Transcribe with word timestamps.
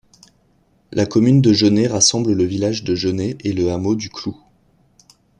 La 0.91 1.05
commune 1.05 1.41
de 1.41 1.53
Genay 1.53 1.85
rassemble 1.85 2.33
le 2.33 2.43
village 2.43 2.83
de 2.83 2.95
Genay 2.95 3.37
et 3.41 3.53
le 3.53 3.69
hameau 3.71 3.93
du 3.93 4.09
Cloux. 4.09 4.35